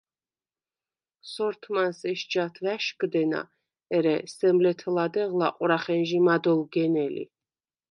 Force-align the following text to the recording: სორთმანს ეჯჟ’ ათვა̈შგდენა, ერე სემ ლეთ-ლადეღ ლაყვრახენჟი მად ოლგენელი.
სორთმანს 1.31 1.99
ეჯჟ’ 2.11 2.33
ათვა̈შგდენა, 2.45 3.41
ერე 3.97 4.15
სემ 4.35 4.57
ლეთ-ლადეღ 4.63 5.29
ლაყვრახენჟი 5.39 6.19
მად 6.27 6.43
ოლგენელი. 6.53 7.23